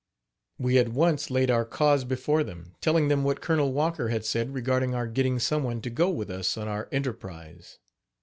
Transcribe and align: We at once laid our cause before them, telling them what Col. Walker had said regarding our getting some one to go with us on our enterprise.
We 0.57 0.79
at 0.79 0.89
once 0.89 1.29
laid 1.29 1.51
our 1.51 1.63
cause 1.63 2.05
before 2.05 2.43
them, 2.43 2.73
telling 2.81 3.07
them 3.07 3.23
what 3.23 3.39
Col. 3.39 3.71
Walker 3.71 4.09
had 4.09 4.25
said 4.25 4.51
regarding 4.51 4.95
our 4.95 5.05
getting 5.05 5.37
some 5.37 5.61
one 5.61 5.79
to 5.81 5.91
go 5.91 6.09
with 6.09 6.31
us 6.31 6.57
on 6.57 6.67
our 6.67 6.89
enterprise. 6.91 7.77